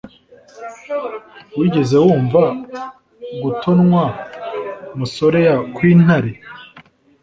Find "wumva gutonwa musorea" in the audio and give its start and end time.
2.05-5.53